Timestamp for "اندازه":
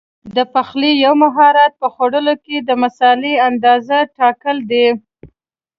3.49-3.97